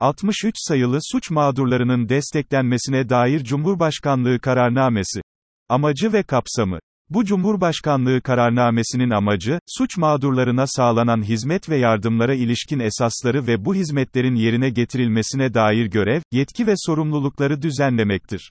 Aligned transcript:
63 0.00 0.54
sayılı 0.56 0.98
suç 1.02 1.30
mağdurlarının 1.30 2.08
desteklenmesine 2.08 3.08
dair 3.08 3.44
Cumhurbaşkanlığı 3.44 4.40
kararnamesi. 4.40 5.20
Amacı 5.68 6.12
ve 6.12 6.22
kapsamı. 6.22 6.78
Bu 7.10 7.24
Cumhurbaşkanlığı 7.24 8.22
kararnamesinin 8.22 9.10
amacı, 9.10 9.58
suç 9.66 9.96
mağdurlarına 9.96 10.64
sağlanan 10.66 11.22
hizmet 11.22 11.68
ve 11.68 11.76
yardımlara 11.76 12.34
ilişkin 12.34 12.78
esasları 12.78 13.46
ve 13.46 13.64
bu 13.64 13.74
hizmetlerin 13.74 14.34
yerine 14.34 14.70
getirilmesine 14.70 15.54
dair 15.54 15.86
görev, 15.86 16.20
yetki 16.32 16.66
ve 16.66 16.74
sorumlulukları 16.76 17.62
düzenlemektir. 17.62 18.50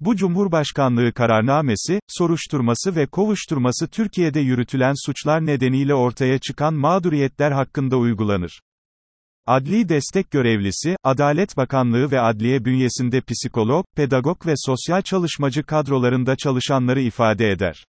Bu 0.00 0.16
Cumhurbaşkanlığı 0.16 1.12
kararnamesi, 1.12 2.00
soruşturması 2.08 2.96
ve 2.96 3.06
kovuşturması 3.06 3.88
Türkiye'de 3.88 4.40
yürütülen 4.40 4.94
suçlar 5.06 5.46
nedeniyle 5.46 5.94
ortaya 5.94 6.38
çıkan 6.38 6.74
mağduriyetler 6.74 7.50
hakkında 7.50 7.96
uygulanır. 7.96 8.60
Adli 9.48 9.88
destek 9.88 10.30
görevlisi, 10.30 10.96
Adalet 11.04 11.56
Bakanlığı 11.56 12.10
ve 12.10 12.20
adliye 12.20 12.64
bünyesinde 12.64 13.20
psikolog, 13.20 13.84
pedagog 13.96 14.46
ve 14.46 14.52
sosyal 14.56 15.02
çalışmacı 15.02 15.62
kadrolarında 15.62 16.36
çalışanları 16.36 17.00
ifade 17.00 17.50
eder. 17.50 17.84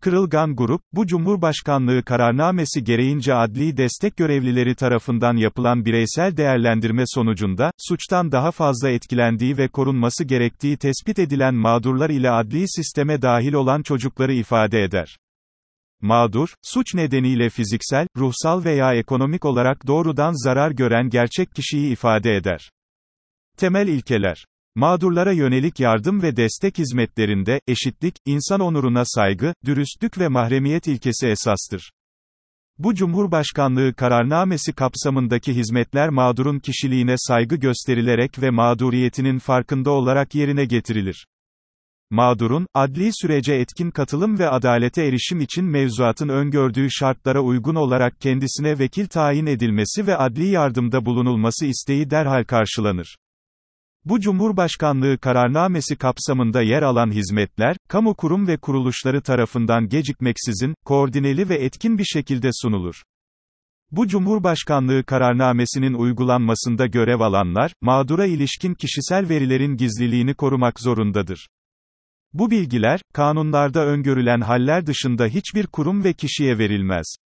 Kırılgan 0.00 0.56
Grup, 0.56 0.80
bu 0.92 1.06
Cumhurbaşkanlığı 1.06 2.02
kararnamesi 2.02 2.84
gereğince 2.84 3.34
adli 3.34 3.76
destek 3.76 4.16
görevlileri 4.16 4.74
tarafından 4.74 5.36
yapılan 5.36 5.84
bireysel 5.84 6.36
değerlendirme 6.36 7.02
sonucunda, 7.06 7.70
suçtan 7.88 8.32
daha 8.32 8.50
fazla 8.50 8.90
etkilendiği 8.90 9.56
ve 9.56 9.68
korunması 9.68 10.24
gerektiği 10.24 10.76
tespit 10.76 11.18
edilen 11.18 11.54
mağdurlar 11.54 12.10
ile 12.10 12.30
adli 12.30 12.68
sisteme 12.68 13.22
dahil 13.22 13.52
olan 13.52 13.82
çocukları 13.82 14.32
ifade 14.32 14.82
eder. 14.82 15.16
Mağdur, 16.00 16.48
suç 16.62 16.94
nedeniyle 16.94 17.50
fiziksel, 17.50 18.06
ruhsal 18.16 18.64
veya 18.64 18.94
ekonomik 18.94 19.44
olarak 19.44 19.86
doğrudan 19.86 20.44
zarar 20.44 20.70
gören 20.70 21.10
gerçek 21.10 21.54
kişiyi 21.54 21.92
ifade 21.92 22.36
eder. 22.36 22.70
Temel 23.56 23.88
ilkeler 23.88 24.44
Mağdurlara 24.76 25.32
yönelik 25.32 25.80
yardım 25.80 26.22
ve 26.22 26.36
destek 26.36 26.78
hizmetlerinde, 26.78 27.60
eşitlik, 27.68 28.14
insan 28.26 28.60
onuruna 28.60 29.02
saygı, 29.04 29.54
dürüstlük 29.64 30.18
ve 30.18 30.28
mahremiyet 30.28 30.86
ilkesi 30.86 31.26
esastır. 31.26 31.90
Bu 32.78 32.94
Cumhurbaşkanlığı 32.94 33.94
kararnamesi 33.94 34.72
kapsamındaki 34.72 35.54
hizmetler 35.54 36.08
mağdurun 36.08 36.58
kişiliğine 36.58 37.14
saygı 37.16 37.56
gösterilerek 37.56 38.42
ve 38.42 38.50
mağduriyetinin 38.50 39.38
farkında 39.38 39.90
olarak 39.90 40.34
yerine 40.34 40.64
getirilir. 40.64 41.26
Mağdurun, 42.10 42.66
adli 42.74 43.10
sürece 43.12 43.54
etkin 43.54 43.90
katılım 43.90 44.38
ve 44.38 44.48
adalete 44.48 45.04
erişim 45.04 45.40
için 45.40 45.64
mevzuatın 45.64 46.28
öngördüğü 46.28 46.90
şartlara 46.90 47.40
uygun 47.40 47.74
olarak 47.74 48.20
kendisine 48.20 48.78
vekil 48.78 49.06
tayin 49.06 49.46
edilmesi 49.46 50.06
ve 50.06 50.16
adli 50.16 50.46
yardımda 50.46 51.04
bulunulması 51.06 51.66
isteği 51.66 52.10
derhal 52.10 52.44
karşılanır. 52.44 53.16
Bu 54.04 54.20
Cumhurbaşkanlığı 54.20 55.18
kararnamesi 55.18 55.96
kapsamında 55.96 56.62
yer 56.62 56.82
alan 56.82 57.10
hizmetler, 57.10 57.76
kamu 57.88 58.14
kurum 58.14 58.46
ve 58.46 58.56
kuruluşları 58.56 59.22
tarafından 59.22 59.88
gecikmeksizin, 59.88 60.74
koordineli 60.84 61.48
ve 61.48 61.54
etkin 61.54 61.98
bir 61.98 62.04
şekilde 62.04 62.48
sunulur. 62.52 63.02
Bu 63.90 64.08
Cumhurbaşkanlığı 64.08 65.04
kararnamesinin 65.04 65.94
uygulanmasında 65.94 66.86
görev 66.86 67.20
alanlar, 67.20 67.72
mağdura 67.80 68.26
ilişkin 68.26 68.74
kişisel 68.74 69.28
verilerin 69.28 69.76
gizliliğini 69.76 70.34
korumak 70.34 70.80
zorundadır. 70.80 71.46
Bu 72.38 72.50
bilgiler, 72.50 73.00
kanunlarda 73.12 73.86
öngörülen 73.86 74.40
haller 74.40 74.86
dışında 74.86 75.26
hiçbir 75.26 75.66
kurum 75.66 76.04
ve 76.04 76.12
kişiye 76.12 76.58
verilmez. 76.58 77.16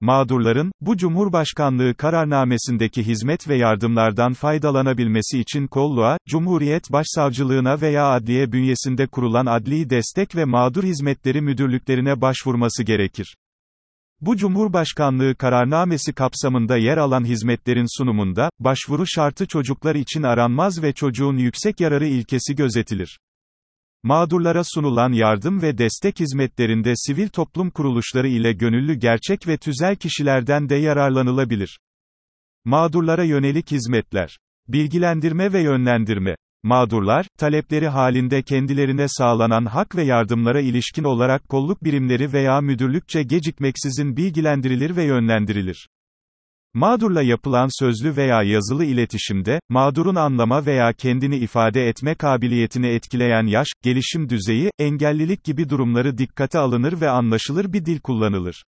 Mağdurların, 0.00 0.72
bu 0.80 0.96
Cumhurbaşkanlığı 0.96 1.94
kararnamesindeki 1.94 3.06
hizmet 3.06 3.48
ve 3.48 3.56
yardımlardan 3.56 4.32
faydalanabilmesi 4.32 5.38
için 5.38 5.66
kolluğa, 5.66 6.18
Cumhuriyet 6.28 6.92
Başsavcılığına 6.92 7.80
veya 7.80 8.10
adliye 8.10 8.52
bünyesinde 8.52 9.06
kurulan 9.06 9.46
adli 9.46 9.90
destek 9.90 10.36
ve 10.36 10.44
mağdur 10.44 10.84
hizmetleri 10.84 11.40
müdürlüklerine 11.40 12.20
başvurması 12.20 12.84
gerekir. 12.84 13.36
Bu 14.20 14.36
Cumhurbaşkanlığı 14.36 15.34
kararnamesi 15.34 16.12
kapsamında 16.12 16.76
yer 16.76 16.96
alan 16.96 17.24
hizmetlerin 17.24 17.98
sunumunda, 17.98 18.50
başvuru 18.58 19.06
şartı 19.06 19.46
çocuklar 19.46 19.94
için 19.94 20.22
aranmaz 20.22 20.82
ve 20.82 20.92
çocuğun 20.92 21.36
yüksek 21.36 21.80
yararı 21.80 22.06
ilkesi 22.06 22.56
gözetilir. 22.56 23.18
Mağdurlara 24.06 24.62
sunulan 24.64 25.12
yardım 25.12 25.62
ve 25.62 25.78
destek 25.78 26.20
hizmetlerinde 26.20 26.92
sivil 26.96 27.28
toplum 27.28 27.70
kuruluşları 27.70 28.28
ile 28.28 28.52
gönüllü 28.52 28.94
gerçek 28.94 29.48
ve 29.48 29.56
tüzel 29.56 29.96
kişilerden 29.96 30.68
de 30.68 30.76
yararlanılabilir. 30.76 31.78
Mağdurlara 32.64 33.24
yönelik 33.24 33.70
hizmetler. 33.70 34.38
Bilgilendirme 34.68 35.52
ve 35.52 35.62
yönlendirme. 35.62 36.36
Mağdurlar, 36.62 37.26
talepleri 37.38 37.88
halinde 37.88 38.42
kendilerine 38.42 39.08
sağlanan 39.08 39.64
hak 39.64 39.96
ve 39.96 40.02
yardımlara 40.02 40.60
ilişkin 40.60 41.04
olarak 41.04 41.48
kolluk 41.48 41.84
birimleri 41.84 42.32
veya 42.32 42.60
müdürlükçe 42.60 43.22
gecikmeksizin 43.22 44.16
bilgilendirilir 44.16 44.96
ve 44.96 45.04
yönlendirilir. 45.04 45.88
Mağdurla 46.74 47.22
yapılan 47.22 47.68
sözlü 47.80 48.16
veya 48.16 48.42
yazılı 48.42 48.84
iletişimde, 48.84 49.60
mağdurun 49.68 50.14
anlama 50.14 50.66
veya 50.66 50.92
kendini 50.92 51.36
ifade 51.36 51.88
etme 51.88 52.14
kabiliyetini 52.14 52.86
etkileyen 52.86 53.46
yaş, 53.46 53.68
gelişim 53.82 54.28
düzeyi, 54.28 54.70
engellilik 54.78 55.44
gibi 55.44 55.68
durumları 55.68 56.18
dikkate 56.18 56.58
alınır 56.58 57.00
ve 57.00 57.10
anlaşılır 57.10 57.72
bir 57.72 57.84
dil 57.84 58.00
kullanılır. 58.00 58.64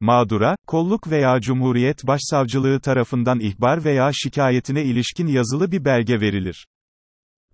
Mağdura, 0.00 0.56
kolluk 0.66 1.10
veya 1.10 1.40
Cumhuriyet 1.40 2.06
Başsavcılığı 2.06 2.80
tarafından 2.80 3.40
ihbar 3.40 3.84
veya 3.84 4.10
şikayetine 4.12 4.84
ilişkin 4.84 5.26
yazılı 5.26 5.72
bir 5.72 5.84
belge 5.84 6.20
verilir. 6.20 6.66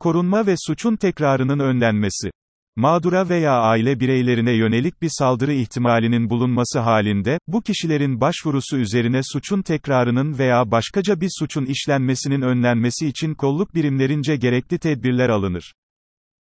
Korunma 0.00 0.47
ve 0.47 0.55
suçun 0.67 0.97
tekrarının 0.97 1.59
önlenmesi 1.59 2.31
Mağdura 2.77 3.28
veya 3.28 3.53
aile 3.53 4.00
bireylerine 4.00 4.53
yönelik 4.53 5.03
bir 5.03 5.10
saldırı 5.19 5.53
ihtimalinin 5.53 6.31
bulunması 6.31 6.78
halinde, 6.78 7.38
bu 7.47 7.62
kişilerin 7.62 8.21
başvurusu 8.21 8.78
üzerine 8.78 9.21
suçun 9.22 9.62
tekrarının 9.62 10.38
veya 10.38 10.71
başkaca 10.71 11.21
bir 11.21 11.28
suçun 11.38 11.65
işlenmesinin 11.65 12.43
önlenmesi 12.43 13.06
için 13.06 13.34
kolluk 13.34 13.75
birimlerince 13.75 14.37
gerekli 14.37 14.78
tedbirler 14.78 15.28
alınır. 15.28 15.72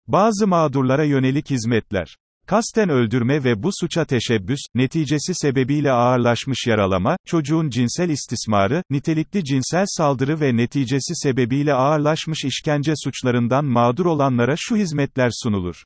Bazı 0.06 0.46
mağdurlara 0.46 1.04
yönelik 1.04 1.50
hizmetler. 1.50 2.16
Kasten 2.46 2.88
öldürme 2.88 3.44
ve 3.44 3.62
bu 3.62 3.70
suça 3.80 4.04
teşebbüs, 4.04 4.60
neticesi 4.74 5.32
sebebiyle 5.34 5.92
ağırlaşmış 5.92 6.66
yaralama, 6.66 7.16
çocuğun 7.26 7.70
cinsel 7.70 8.08
istismarı, 8.08 8.82
nitelikli 8.90 9.44
cinsel 9.44 9.84
saldırı 9.88 10.40
ve 10.40 10.56
neticesi 10.56 11.14
sebebiyle 11.14 11.74
ağırlaşmış 11.74 12.44
işkence 12.44 12.92
suçlarından 13.04 13.64
mağdur 13.64 14.06
olanlara 14.06 14.54
şu 14.58 14.76
hizmetler 14.76 15.30
sunulur. 15.42 15.82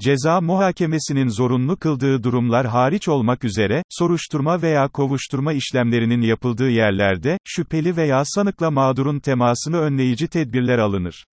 Ceza 0.00 0.40
muhakemesinin 0.40 1.28
zorunlu 1.28 1.76
kıldığı 1.76 2.22
durumlar 2.22 2.66
hariç 2.66 3.08
olmak 3.08 3.44
üzere, 3.44 3.82
soruşturma 3.88 4.62
veya 4.62 4.88
kovuşturma 4.88 5.52
işlemlerinin 5.52 6.20
yapıldığı 6.20 6.70
yerlerde, 6.70 7.38
şüpheli 7.44 7.96
veya 7.96 8.22
sanıkla 8.24 8.70
mağdurun 8.70 9.18
temasını 9.18 9.76
önleyici 9.76 10.28
tedbirler 10.28 10.78
alınır. 10.78 11.24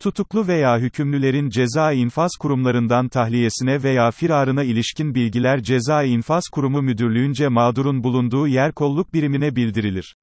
Tutuklu 0.00 0.48
veya 0.48 0.78
hükümlülerin 0.78 1.48
ceza 1.48 1.92
infaz 1.92 2.30
kurumlarından 2.40 3.08
tahliyesine 3.08 3.82
veya 3.82 4.10
firarına 4.10 4.62
ilişkin 4.62 5.14
bilgiler 5.14 5.62
ceza 5.62 6.02
infaz 6.02 6.42
kurumu 6.52 6.82
müdürlüğünce 6.82 7.48
mağdurun 7.48 8.04
bulunduğu 8.04 8.48
yer 8.48 8.72
kolluk 8.72 9.14
birimine 9.14 9.56
bildirilir. 9.56 10.16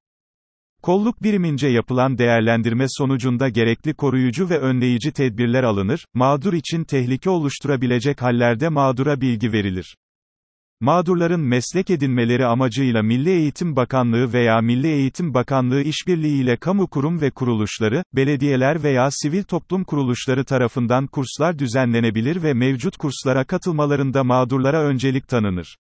Kolluk 0.84 1.22
birimince 1.22 1.68
yapılan 1.68 2.18
değerlendirme 2.18 2.84
sonucunda 2.88 3.48
gerekli 3.48 3.94
koruyucu 3.94 4.50
ve 4.50 4.58
önleyici 4.58 5.12
tedbirler 5.12 5.62
alınır, 5.62 6.04
mağdur 6.14 6.52
için 6.52 6.84
tehlike 6.84 7.30
oluşturabilecek 7.30 8.22
hallerde 8.22 8.68
mağdura 8.68 9.20
bilgi 9.20 9.52
verilir. 9.52 9.96
Mağdurların 10.80 11.40
meslek 11.40 11.90
edinmeleri 11.90 12.46
amacıyla 12.46 13.02
Milli 13.02 13.30
Eğitim 13.30 13.76
Bakanlığı 13.76 14.32
veya 14.32 14.60
Milli 14.60 14.86
Eğitim 14.86 15.34
Bakanlığı 15.34 15.82
işbirliğiyle 15.82 16.56
kamu 16.56 16.86
kurum 16.86 17.20
ve 17.20 17.30
kuruluşları, 17.30 18.04
belediyeler 18.12 18.82
veya 18.82 19.08
sivil 19.10 19.42
toplum 19.42 19.84
kuruluşları 19.84 20.44
tarafından 20.44 21.06
kurslar 21.06 21.58
düzenlenebilir 21.58 22.42
ve 22.42 22.54
mevcut 22.54 22.96
kurslara 22.96 23.44
katılmalarında 23.44 24.24
mağdurlara 24.24 24.82
öncelik 24.82 25.28
tanınır. 25.28 25.76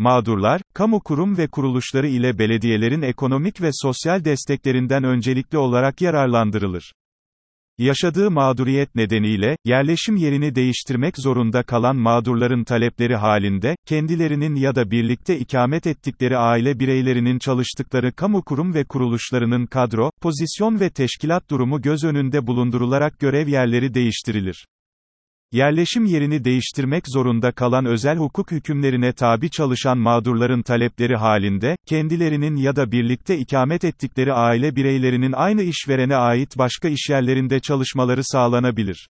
Mağdurlar, 0.00 0.60
kamu 0.74 1.00
kurum 1.00 1.38
ve 1.38 1.46
kuruluşları 1.46 2.08
ile 2.08 2.38
belediyelerin 2.38 3.02
ekonomik 3.02 3.62
ve 3.62 3.70
sosyal 3.72 4.24
desteklerinden 4.24 5.04
öncelikli 5.04 5.58
olarak 5.58 6.00
yararlandırılır. 6.00 6.92
Yaşadığı 7.78 8.30
mağduriyet 8.30 8.94
nedeniyle, 8.94 9.56
yerleşim 9.64 10.16
yerini 10.16 10.54
değiştirmek 10.54 11.18
zorunda 11.18 11.62
kalan 11.62 11.96
mağdurların 11.96 12.64
talepleri 12.64 13.16
halinde, 13.16 13.76
kendilerinin 13.86 14.54
ya 14.54 14.74
da 14.74 14.90
birlikte 14.90 15.38
ikamet 15.38 15.86
ettikleri 15.86 16.36
aile 16.36 16.78
bireylerinin 16.78 17.38
çalıştıkları 17.38 18.12
kamu 18.12 18.44
kurum 18.44 18.74
ve 18.74 18.84
kuruluşlarının 18.84 19.66
kadro, 19.66 20.10
pozisyon 20.20 20.80
ve 20.80 20.90
teşkilat 20.90 21.50
durumu 21.50 21.82
göz 21.82 22.04
önünde 22.04 22.46
bulundurularak 22.46 23.18
görev 23.18 23.48
yerleri 23.48 23.94
değiştirilir. 23.94 24.66
Yerleşim 25.52 26.04
yerini 26.04 26.44
değiştirmek 26.44 27.04
zorunda 27.08 27.52
kalan 27.52 27.84
özel 27.84 28.16
hukuk 28.16 28.50
hükümlerine 28.50 29.12
tabi 29.12 29.50
çalışan 29.50 29.98
mağdurların 29.98 30.62
talepleri 30.62 31.16
halinde, 31.16 31.76
kendilerinin 31.86 32.56
ya 32.56 32.76
da 32.76 32.92
birlikte 32.92 33.38
ikamet 33.38 33.84
ettikleri 33.84 34.32
aile 34.32 34.76
bireylerinin 34.76 35.32
aynı 35.32 35.62
işverene 35.62 36.16
ait 36.16 36.58
başka 36.58 36.88
işyerlerinde 36.88 37.60
çalışmaları 37.60 38.20
sağlanabilir. 38.24 39.08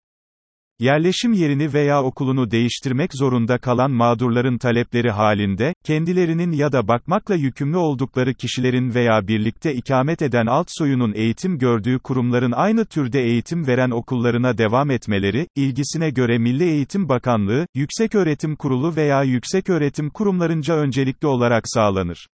Yerleşim 0.80 1.34
yerini 1.34 1.74
veya 1.74 2.04
okulunu 2.04 2.52
değiştirmek 2.52 3.14
zorunda 3.14 3.58
kalan 3.58 3.92
mağdurların 3.92 4.58
talepleri 4.58 5.12
halinde, 5.12 5.74
kendilerinin 5.86 6.52
ya 6.52 6.72
da 6.72 6.88
bakmakla 6.88 7.36
yükümlü 7.36 7.78
oldukları 7.78 8.34
kişilerin 8.34 8.94
veya 8.94 9.28
birlikte 9.28 9.74
ikamet 9.74 10.22
eden 10.22 10.46
alt 10.46 10.68
soyunun 10.70 11.14
eğitim 11.14 11.58
gördüğü 11.58 12.00
kurumların 12.00 12.52
aynı 12.52 12.86
türde 12.86 13.24
eğitim 13.24 13.68
veren 13.68 13.90
okullarına 13.90 14.58
devam 14.58 14.92
etmeleri, 14.92 15.48
ilgisine 15.56 16.10
göre 16.10 16.38
Milli 16.38 16.64
Eğitim 16.64 17.10
Bakanlığı, 17.10 17.68
Yükseköğretim 17.76 18.56
Kurulu 18.56 18.96
veya 18.96 19.24
Yükseköğretim 19.24 20.10
Kurumlarınca 20.10 20.76
öncelikli 20.76 21.28
olarak 21.28 21.64
sağlanır. 21.66 22.28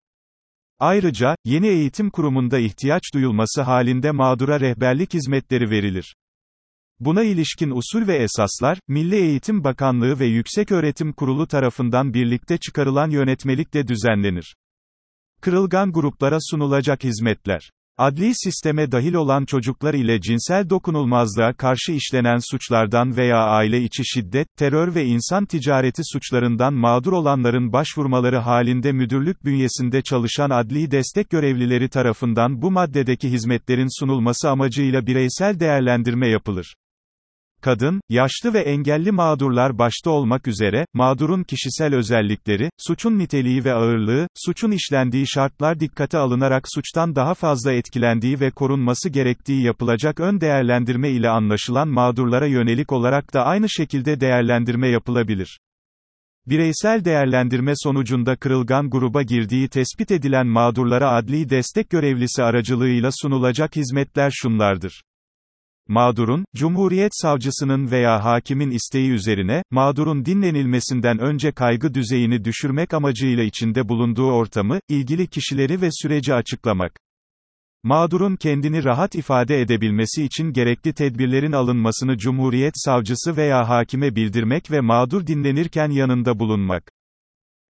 Ayrıca, 0.79 1.35
yeni 1.45 1.67
eğitim 1.67 2.09
kurumunda 2.09 2.59
ihtiyaç 2.59 3.03
duyulması 3.13 3.61
halinde 3.61 4.11
mağdura 4.11 4.59
rehberlik 4.59 5.13
hizmetleri 5.13 5.69
verilir. 5.69 6.15
Buna 7.01 7.23
ilişkin 7.23 7.71
usul 7.71 8.07
ve 8.07 8.15
esaslar, 8.15 8.79
Milli 8.87 9.15
Eğitim 9.15 9.63
Bakanlığı 9.63 10.19
ve 10.19 10.25
Yükseköğretim 10.25 11.13
Kurulu 11.13 11.47
tarafından 11.47 12.13
birlikte 12.13 12.57
çıkarılan 12.57 13.09
yönetmelikle 13.09 13.87
düzenlenir. 13.87 14.55
Kırılgan 15.41 15.91
gruplara 15.91 16.37
sunulacak 16.39 17.03
hizmetler 17.03 17.69
Adli 17.97 18.31
sisteme 18.33 18.91
dahil 18.91 19.13
olan 19.13 19.45
çocuklar 19.45 19.93
ile 19.93 20.21
cinsel 20.21 20.69
dokunulmazlığa 20.69 21.53
karşı 21.53 21.91
işlenen 21.91 22.51
suçlardan 22.51 23.17
veya 23.17 23.37
aile 23.37 23.81
içi 23.81 24.03
şiddet, 24.05 24.47
terör 24.57 24.95
ve 24.95 25.05
insan 25.05 25.45
ticareti 25.45 26.01
suçlarından 26.13 26.73
mağdur 26.73 27.13
olanların 27.13 27.73
başvurmaları 27.73 28.37
halinde 28.37 28.91
müdürlük 28.91 29.45
bünyesinde 29.45 30.01
çalışan 30.01 30.49
adli 30.49 30.91
destek 30.91 31.29
görevlileri 31.29 31.89
tarafından 31.89 32.61
bu 32.61 32.71
maddedeki 32.71 33.29
hizmetlerin 33.31 33.99
sunulması 33.99 34.49
amacıyla 34.49 35.05
bireysel 35.05 35.59
değerlendirme 35.59 36.27
yapılır 36.29 36.75
kadın, 37.61 38.01
yaşlı 38.09 38.53
ve 38.53 38.59
engelli 38.59 39.11
mağdurlar 39.11 39.77
başta 39.77 40.11
olmak 40.11 40.47
üzere, 40.47 40.85
mağdurun 40.93 41.43
kişisel 41.43 41.95
özellikleri, 41.95 42.69
suçun 42.77 43.19
niteliği 43.19 43.65
ve 43.65 43.73
ağırlığı, 43.73 44.27
suçun 44.45 44.71
işlendiği 44.71 45.27
şartlar 45.27 45.79
dikkate 45.79 46.17
alınarak 46.17 46.63
suçtan 46.75 47.15
daha 47.15 47.33
fazla 47.33 47.73
etkilendiği 47.73 48.39
ve 48.39 48.51
korunması 48.51 49.09
gerektiği 49.09 49.63
yapılacak 49.63 50.19
ön 50.19 50.41
değerlendirme 50.41 51.09
ile 51.09 51.29
anlaşılan 51.29 51.87
mağdurlara 51.87 52.47
yönelik 52.47 52.91
olarak 52.91 53.33
da 53.33 53.45
aynı 53.45 53.69
şekilde 53.69 54.19
değerlendirme 54.19 54.87
yapılabilir. 54.87 55.59
Bireysel 56.47 57.05
değerlendirme 57.05 57.73
sonucunda 57.75 58.35
kırılgan 58.35 58.89
gruba 58.89 59.21
girdiği 59.21 59.69
tespit 59.69 60.11
edilen 60.11 60.47
mağdurlara 60.47 61.11
adli 61.11 61.49
destek 61.49 61.89
görevlisi 61.89 62.43
aracılığıyla 62.43 63.09
sunulacak 63.21 63.75
hizmetler 63.75 64.31
şunlardır. 64.33 65.01
Mağdurun, 65.87 66.45
Cumhuriyet 66.55 67.11
Savcısının 67.13 67.91
veya 67.91 68.25
hakimin 68.25 68.71
isteği 68.71 69.11
üzerine, 69.11 69.63
mağdurun 69.71 70.25
dinlenilmesinden 70.25 71.19
önce 71.19 71.51
kaygı 71.51 71.93
düzeyini 71.93 72.45
düşürmek 72.45 72.93
amacıyla 72.93 73.43
içinde 73.43 73.89
bulunduğu 73.89 74.31
ortamı, 74.31 74.79
ilgili 74.89 75.27
kişileri 75.27 75.81
ve 75.81 75.89
süreci 75.91 76.33
açıklamak. 76.33 76.91
Mağdurun 77.83 78.35
kendini 78.35 78.83
rahat 78.83 79.15
ifade 79.15 79.61
edebilmesi 79.61 80.23
için 80.23 80.53
gerekli 80.53 80.93
tedbirlerin 80.93 81.51
alınmasını 81.51 82.17
Cumhuriyet 82.17 82.73
Savcısı 82.75 83.37
veya 83.37 83.69
hakime 83.69 84.15
bildirmek 84.15 84.71
ve 84.71 84.81
mağdur 84.81 85.27
dinlenirken 85.27 85.89
yanında 85.89 86.39
bulunmak. 86.39 86.91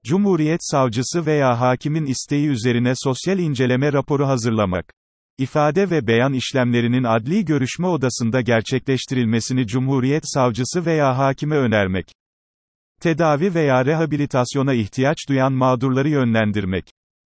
Cumhuriyet 0.06 0.60
Savcısı 0.62 1.26
veya 1.26 1.60
hakimin 1.60 2.06
isteği 2.06 2.48
üzerine 2.48 2.94
sosyal 2.96 3.40
inceleme 3.40 3.94
raporu 3.94 4.28
hazırlamak. 4.28 4.99
İfade 5.40 5.90
ve 5.90 6.08
beyan 6.08 6.34
işlemlerinin 6.34 7.04
adli 7.04 7.46
görüşme 7.46 7.88
odasında 7.88 8.42
gerçekleştirilmesini 8.42 9.68
Cumhuriyet 9.68 10.24
Savcısı 10.26 10.86
veya 10.86 11.18
hakime 11.18 11.56
önermek. 11.56 12.06
Tedavi 13.02 13.54
veya 13.54 13.86
rehabilitasyona 13.86 14.74
ihtiyaç 14.74 15.18
duyan 15.30 15.54
mağdurları 15.54 16.10
yönlendirmek. 16.10 16.86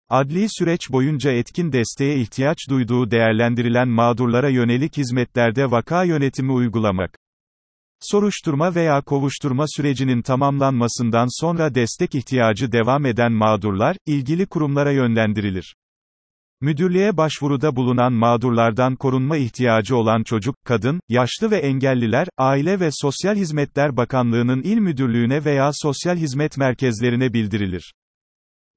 Adli 0.09 0.47
süreç 0.49 0.91
boyunca 0.91 1.31
etkin 1.31 1.71
desteğe 1.71 2.19
ihtiyaç 2.19 2.57
duyduğu 2.69 3.11
değerlendirilen 3.11 3.87
mağdurlara 3.87 4.49
yönelik 4.49 4.97
hizmetlerde 4.97 5.71
vaka 5.71 6.03
yönetimi 6.03 6.51
uygulamak. 6.51 7.17
Soruşturma 7.99 8.75
veya 8.75 9.01
kovuşturma 9.01 9.65
sürecinin 9.67 10.21
tamamlanmasından 10.21 11.41
sonra 11.41 11.75
destek 11.75 12.15
ihtiyacı 12.15 12.71
devam 12.71 13.05
eden 13.05 13.31
mağdurlar, 13.31 13.97
ilgili 14.05 14.45
kurumlara 14.45 14.91
yönlendirilir. 14.91 15.75
Müdürlüğe 16.61 17.17
başvuruda 17.17 17.75
bulunan 17.75 18.13
mağdurlardan 18.13 18.95
korunma 18.95 19.37
ihtiyacı 19.37 19.97
olan 19.97 20.23
çocuk, 20.23 20.55
kadın, 20.65 20.99
yaşlı 21.09 21.51
ve 21.51 21.57
engelliler, 21.57 22.27
Aile 22.37 22.79
ve 22.79 22.89
Sosyal 22.91 23.35
Hizmetler 23.35 23.97
Bakanlığı'nın 23.97 24.61
il 24.61 24.77
müdürlüğüne 24.77 25.45
veya 25.45 25.71
sosyal 25.73 26.15
hizmet 26.15 26.57
merkezlerine 26.57 27.33
bildirilir. 27.33 27.93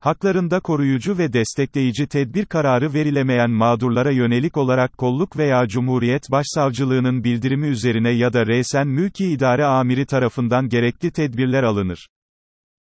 Haklarında 0.00 0.60
koruyucu 0.60 1.18
ve 1.18 1.32
destekleyici 1.32 2.06
tedbir 2.06 2.46
kararı 2.46 2.94
verilemeyen 2.94 3.50
mağdurlara 3.50 4.10
yönelik 4.10 4.56
olarak 4.56 4.98
kolluk 4.98 5.36
veya 5.36 5.68
Cumhuriyet 5.68 6.30
Başsavcılığının 6.30 7.24
bildirimi 7.24 7.66
üzerine 7.66 8.10
ya 8.10 8.32
da 8.32 8.46
resen 8.46 8.88
mülki 8.88 9.26
idare 9.26 9.64
amiri 9.64 10.06
tarafından 10.06 10.68
gerekli 10.68 11.10
tedbirler 11.10 11.62
alınır. 11.62 12.06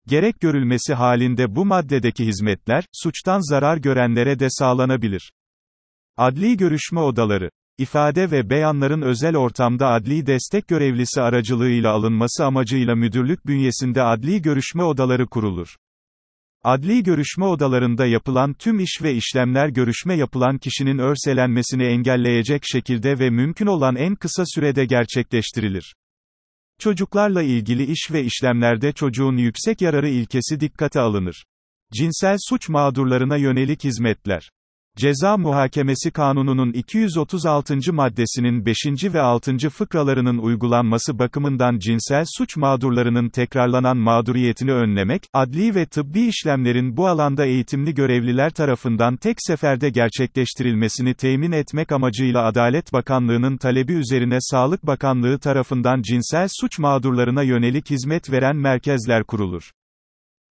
Gerek 0.08 0.40
görülmesi 0.40 0.94
halinde 0.94 1.56
bu 1.56 1.66
maddedeki 1.66 2.26
hizmetler, 2.26 2.84
suçtan 2.94 3.50
zarar 3.50 3.78
görenlere 3.78 4.40
de 4.40 4.48
sağlanabilir. 4.50 5.32
Adli 6.18 6.58
görüşme 6.58 7.00
odaları 7.00 7.50
İfade 7.78 8.32
ve 8.32 8.50
beyanların 8.50 9.02
özel 9.02 9.36
ortamda 9.36 9.88
adli 9.88 10.26
destek 10.26 10.68
görevlisi 10.68 11.22
aracılığıyla 11.22 11.92
alınması 11.92 12.46
amacıyla 12.46 12.96
müdürlük 12.96 13.48
bünyesinde 13.48 14.04
adli 14.04 14.42
görüşme 14.42 14.84
odaları 14.84 15.28
kurulur. 15.28 15.76
Adli 16.64 17.04
görüşme 17.04 17.46
odalarında 17.46 18.06
yapılan 18.06 18.54
tüm 18.54 18.80
iş 18.80 19.02
ve 19.04 19.14
işlemler 19.14 19.70
görüşme 19.70 20.16
yapılan 20.16 20.58
kişinin 20.58 20.98
örselenmesini 20.98 21.84
engelleyecek 21.84 22.62
şekilde 22.66 23.20
ve 23.20 23.30
mümkün 23.30 23.68
olan 23.68 23.96
en 23.96 24.16
kısa 24.16 24.44
sürede 24.46 24.86
gerçekleştirilir. 24.86 25.94
Çocuklarla 26.80 27.42
ilgili 27.42 27.92
iş 27.92 28.12
ve 28.12 28.24
işlemlerde 28.24 28.92
çocuğun 28.92 29.38
yüksek 29.38 29.82
yararı 29.82 30.10
ilkesi 30.10 30.60
dikkate 30.60 31.00
alınır. 31.00 31.46
Cinsel 31.94 32.38
suç 32.50 32.70
mağdurlarına 32.70 33.38
yönelik 33.38 33.84
hizmetler 33.84 34.50
Ceza 34.98 35.38
Muhakemesi 35.38 36.12
Kanunu'nun 36.12 36.74
236. 36.74 37.94
maddesinin 37.94 38.66
5. 38.66 38.76
ve 39.14 39.22
6. 39.22 39.70
fıkralarının 39.70 40.38
uygulanması 40.38 41.20
bakımından 41.20 41.80
cinsel 41.80 42.24
suç 42.38 42.58
mağdurlarının 42.58 43.30
tekrarlanan 43.30 43.98
mağduriyetini 43.98 44.72
önlemek, 44.72 45.24
adli 45.34 45.76
ve 45.76 45.86
tıbbi 45.86 46.22
işlemlerin 46.22 46.98
bu 46.98 47.08
alanda 47.08 47.46
eğitimli 47.46 47.94
görevliler 47.94 48.50
tarafından 48.50 49.18
tek 49.18 49.38
seferde 49.40 49.90
gerçekleştirilmesini 49.90 51.14
temin 51.14 51.52
etmek 51.52 51.92
amacıyla 51.92 52.46
Adalet 52.46 52.94
Bakanlığı'nın 52.94 53.58
talebi 53.58 53.94
üzerine 53.94 54.38
Sağlık 54.42 54.88
Bakanlığı 54.88 55.40
tarafından 55.40 56.02
cinsel 56.02 56.48
suç 56.62 56.80
mağdurlarına 56.80 57.44
yönelik 57.44 57.90
hizmet 57.90 58.32
veren 58.32 58.56
merkezler 58.56 59.24
kurulur. 59.24 59.72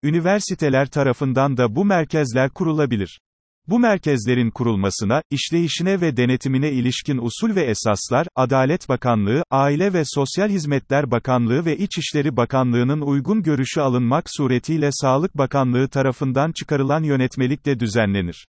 Üniversiteler 0.03 0.87
tarafından 0.87 1.57
da 1.57 1.77
bu 1.77 1.85
merkezler 1.85 2.51
kurulabilir. 2.51 3.21
Bu 3.69 3.79
merkezlerin 3.79 4.51
kurulmasına, 4.51 5.23
işleyişine 5.31 6.01
ve 6.01 6.17
denetimine 6.17 6.73
ilişkin 6.73 7.19
usul 7.19 7.57
ve 7.57 7.63
esaslar, 7.63 8.27
Adalet 8.37 8.89
Bakanlığı, 8.89 9.43
Aile 9.51 9.93
ve 9.93 10.03
Sosyal 10.05 10.49
Hizmetler 10.49 11.11
Bakanlığı 11.11 11.65
ve 11.65 11.77
İçişleri 11.77 12.37
Bakanlığı'nın 12.37 13.01
uygun 13.01 13.43
görüşü 13.43 13.81
alınmak 13.81 14.25
suretiyle 14.27 14.89
Sağlık 14.93 15.39
Bakanlığı 15.39 15.89
tarafından 15.89 16.53
çıkarılan 16.53 17.03
yönetmelikle 17.03 17.81
düzenlenir. 17.81 18.47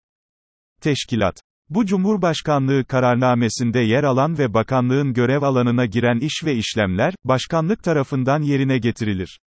Teşkilat 0.82 1.42
bu 1.70 1.86
Cumhurbaşkanlığı 1.86 2.86
kararnamesinde 2.86 3.80
yer 3.80 4.04
alan 4.04 4.38
ve 4.38 4.54
bakanlığın 4.54 5.14
görev 5.14 5.42
alanına 5.42 5.86
giren 5.86 6.20
iş 6.20 6.44
ve 6.46 6.56
işlemler, 6.56 7.14
başkanlık 7.24 7.84
tarafından 7.84 8.42
yerine 8.42 8.78
getirilir. 8.78 9.40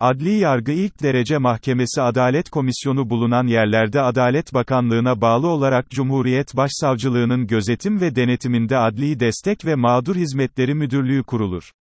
Adli 0.00 0.30
Yargı 0.30 0.72
İlk 0.72 1.02
Derece 1.02 1.38
Mahkemesi 1.38 2.02
Adalet 2.02 2.50
Komisyonu 2.50 3.10
bulunan 3.10 3.46
yerlerde 3.46 4.00
Adalet 4.00 4.54
Bakanlığı'na 4.54 5.20
bağlı 5.20 5.46
olarak 5.48 5.90
Cumhuriyet 5.90 6.56
Başsavcılığı'nın 6.56 7.46
gözetim 7.46 8.00
ve 8.00 8.16
denetiminde 8.16 8.76
Adli 8.78 9.20
Destek 9.20 9.66
ve 9.66 9.74
Mağdur 9.74 10.16
Hizmetleri 10.16 10.74
Müdürlüğü 10.74 11.22
kurulur. 11.22 11.72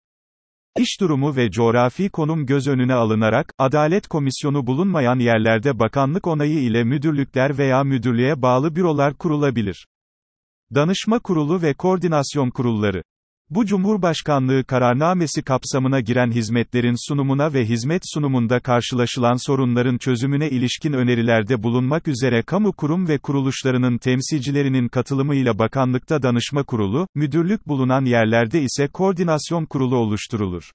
İş 0.80 1.02
durumu 1.02 1.36
ve 1.36 1.52
coğrafi 1.52 2.10
konum 2.10 2.46
göz 2.46 2.68
önüne 2.68 2.94
alınarak, 2.94 3.54
Adalet 3.58 4.08
Komisyonu 4.08 4.68
bulunmayan 4.68 5.20
yerlerde 5.20 5.80
bakanlık 5.80 6.28
onayı 6.28 6.60
ile 6.60 6.84
müdürlükler 6.84 7.58
veya 7.58 7.84
müdürlüğe 7.84 8.42
bağlı 8.42 8.76
bürolar 8.76 9.14
kurulabilir. 9.14 9.88
Danışma 10.76 11.20
Kurulu 11.20 11.62
ve 11.62 11.74
Koordinasyon 11.74 12.50
Kurulları 12.50 13.04
Bu 13.50 13.66
Cumhurbaşkanlığı 13.66 14.64
kararnamesi 14.64 15.42
kapsamına 15.42 16.00
giren 16.00 16.32
hizmetlerin 16.32 17.08
sunumuna 17.08 17.54
ve 17.54 17.66
hizmet 17.66 18.02
sunumunda 18.14 18.60
karşılaşılan 18.60 19.46
sorunların 19.46 19.98
çözümüne 19.98 20.50
ilişkin 20.50 20.94
önerilerde 20.94 21.64
bulunmak 21.64 22.08
üzere 22.08 22.42
kamu 22.42 22.74
kurum 22.74 23.08
ve 23.08 23.18
kuruluşlarının 23.18 23.98
temsilcilerinin 23.98 24.88
katılımıyla 24.88 25.60
bakanlıkta 25.60 26.24
danışma 26.24 26.64
kurulu, 26.64 27.08
müdürlük 27.16 27.68
bulunan 27.68 28.06
yerlerde 28.06 28.62
ise 28.62 28.88
koordinasyon 28.88 29.66
kurulu 29.66 29.96
oluşturulur. 29.96 30.72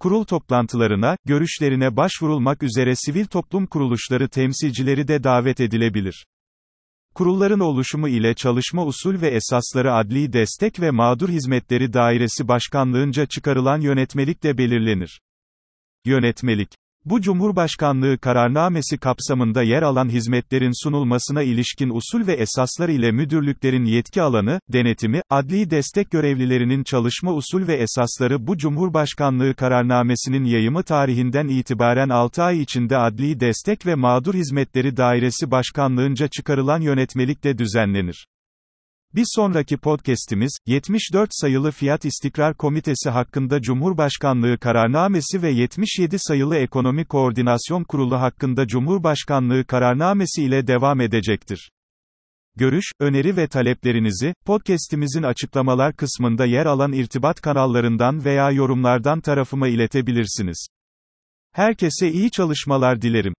Kurul 0.00 0.24
toplantılarına, 0.24 1.16
görüşlerine 1.24 1.96
başvurulmak 1.96 2.62
üzere 2.62 2.94
sivil 2.96 3.26
toplum 3.26 3.66
kuruluşları 3.66 4.28
temsilcileri 4.28 5.08
de 5.08 5.24
davet 5.24 5.60
edilebilir. 5.60 6.26
Kurulların 7.14 7.60
oluşumu 7.60 8.08
ile 8.08 8.34
çalışma 8.34 8.86
usul 8.86 9.20
ve 9.20 9.28
esasları 9.28 9.94
Adli 9.94 10.32
Destek 10.32 10.80
ve 10.80 10.90
Mağdur 10.90 11.28
Hizmetleri 11.28 11.92
Dairesi 11.92 12.48
Başkanlığınca 12.48 13.26
çıkarılan 13.26 13.80
yönetmelikle 13.80 14.58
belirlenir. 14.58 15.20
Yönetmelik 16.04 16.68
bu 17.04 17.20
Cumhurbaşkanlığı 17.20 18.18
kararnamesi 18.18 18.98
kapsamında 18.98 19.62
yer 19.62 19.82
alan 19.82 20.08
hizmetlerin 20.08 20.84
sunulmasına 20.84 21.42
ilişkin 21.42 21.90
usul 21.90 22.26
ve 22.26 22.32
esaslar 22.32 22.88
ile 22.88 23.12
müdürlüklerin 23.12 23.84
yetki 23.84 24.22
alanı, 24.22 24.60
denetimi, 24.68 25.22
adli 25.30 25.70
destek 25.70 26.10
görevlilerinin 26.10 26.84
çalışma 26.84 27.34
usul 27.34 27.66
ve 27.66 27.74
esasları 27.74 28.46
bu 28.46 28.58
Cumhurbaşkanlığı 28.58 29.54
kararnamesinin 29.54 30.44
yayımı 30.44 30.82
tarihinden 30.82 31.48
itibaren 31.48 32.08
6 32.08 32.42
ay 32.42 32.60
içinde 32.60 32.96
Adli 32.96 33.40
Destek 33.40 33.86
ve 33.86 33.94
Mağdur 33.94 34.34
Hizmetleri 34.34 34.96
Dairesi 34.96 35.50
Başkanlığınca 35.50 36.28
çıkarılan 36.28 36.80
yönetmelikle 36.80 37.58
düzenlenir. 37.58 38.26
Bir 39.14 39.24
sonraki 39.36 39.76
podcast'imiz, 39.76 40.58
74 40.66 41.30
sayılı 41.32 41.70
Fiyat 41.70 42.04
İstikrar 42.04 42.54
Komitesi 42.54 43.10
hakkında 43.10 43.62
Cumhurbaşkanlığı 43.62 44.58
kararnamesi 44.58 45.42
ve 45.42 45.50
77 45.50 46.16
sayılı 46.18 46.56
Ekonomi 46.56 47.04
Koordinasyon 47.04 47.84
Kurulu 47.84 48.20
hakkında 48.20 48.66
Cumhurbaşkanlığı 48.66 49.64
kararnamesi 49.64 50.42
ile 50.42 50.66
devam 50.66 51.00
edecektir. 51.00 51.70
Görüş, 52.56 52.84
öneri 53.00 53.36
ve 53.36 53.46
taleplerinizi, 53.48 54.34
podcast'imizin 54.46 55.22
açıklamalar 55.22 55.96
kısmında 55.96 56.46
yer 56.46 56.66
alan 56.66 56.92
irtibat 56.92 57.40
kanallarından 57.40 58.24
veya 58.24 58.50
yorumlardan 58.50 59.20
tarafıma 59.20 59.68
iletebilirsiniz. 59.68 60.66
Herkese 61.52 62.12
iyi 62.12 62.30
çalışmalar 62.30 63.02
dilerim. 63.02 63.34